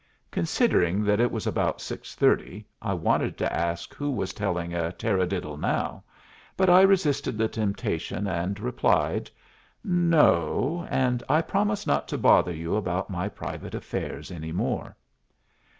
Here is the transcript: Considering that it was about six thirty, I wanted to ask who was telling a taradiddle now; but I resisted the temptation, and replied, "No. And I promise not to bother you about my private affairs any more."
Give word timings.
Considering 0.31 1.03
that 1.03 1.19
it 1.19 1.31
was 1.31 1.45
about 1.45 1.79
six 1.79 2.15
thirty, 2.15 2.65
I 2.81 2.91
wanted 2.95 3.37
to 3.37 3.53
ask 3.53 3.93
who 3.93 4.09
was 4.09 4.33
telling 4.33 4.73
a 4.73 4.91
taradiddle 4.91 5.59
now; 5.59 6.03
but 6.57 6.71
I 6.71 6.81
resisted 6.81 7.37
the 7.37 7.47
temptation, 7.47 8.25
and 8.25 8.59
replied, 8.59 9.29
"No. 9.83 10.87
And 10.89 11.21
I 11.29 11.43
promise 11.43 11.85
not 11.85 12.07
to 12.07 12.17
bother 12.17 12.51
you 12.51 12.75
about 12.77 13.11
my 13.11 13.29
private 13.29 13.75
affairs 13.75 14.31
any 14.31 14.51
more." 14.51 14.97